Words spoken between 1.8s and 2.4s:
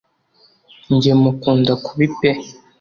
kubi pe